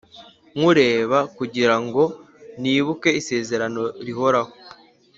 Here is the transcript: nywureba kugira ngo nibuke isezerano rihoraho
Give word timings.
nywureba 0.55 1.19
kugira 1.37 1.75
ngo 1.85 2.03
nibuke 2.61 3.09
isezerano 3.21 3.81
rihoraho 4.05 4.51